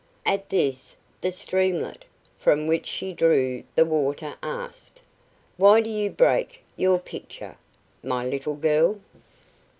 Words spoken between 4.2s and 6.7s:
asked: "Why do you break